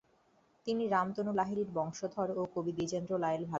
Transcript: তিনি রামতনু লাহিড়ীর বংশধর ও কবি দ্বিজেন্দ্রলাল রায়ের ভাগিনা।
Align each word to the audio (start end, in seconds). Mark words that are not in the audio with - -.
তিনি 0.67 0.83
রামতনু 0.87 1.31
লাহিড়ীর 1.39 1.69
বংশধর 1.73 2.29
ও 2.31 2.41
কবি 2.55 2.71
দ্বিজেন্দ্রলাল 2.77 3.23
রায়ের 3.23 3.39
ভাগিনা। 3.39 3.49